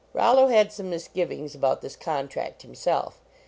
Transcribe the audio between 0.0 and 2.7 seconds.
Rollo had some misgivings about this contract